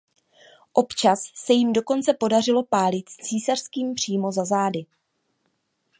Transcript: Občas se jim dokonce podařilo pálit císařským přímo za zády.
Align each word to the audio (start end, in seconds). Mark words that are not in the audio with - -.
Občas 0.73 1.23
se 1.35 1.53
jim 1.53 1.73
dokonce 1.73 2.13
podařilo 2.13 2.63
pálit 2.63 3.09
císařským 3.09 3.93
přímo 3.95 4.31
za 4.31 4.45
zády. 4.45 4.85